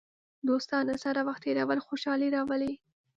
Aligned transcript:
دوستانو 0.47 0.93
سره 1.03 1.21
وخت 1.27 1.41
تېرول 1.45 1.79
خوشحالي 1.87 2.27
راولي. 2.35 2.73